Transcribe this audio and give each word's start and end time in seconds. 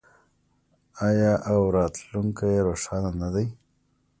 آیا 1.07 1.33
او 1.51 1.59
راتلونکی 1.77 2.47
یې 2.53 2.61
روښانه 2.67 3.11
نه 3.21 3.29
دی؟ 3.33 3.45